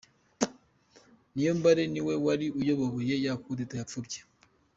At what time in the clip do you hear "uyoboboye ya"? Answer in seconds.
2.59-3.33